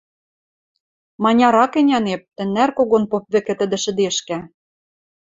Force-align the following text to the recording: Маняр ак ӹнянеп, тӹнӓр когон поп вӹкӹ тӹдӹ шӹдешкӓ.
Маняр 1.23 1.55
ак 1.65 1.73
ӹнянеп, 1.79 2.21
тӹнӓр 2.35 2.69
когон 2.77 3.03
поп 3.11 3.23
вӹкӹ 3.33 3.53
тӹдӹ 3.59 3.77
шӹдешкӓ. 3.83 4.39